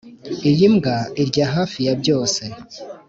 [0.49, 2.41] iyi mbwa irya hafi ya byose.